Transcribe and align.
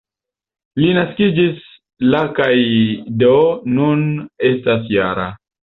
Li 0.79 0.87
naskiĝis 0.97 1.59
la 2.15 2.23
kaj 2.41 2.49
do 3.25 3.31
nun 3.77 4.05
estas 4.53 4.93
-jara. 4.97 5.31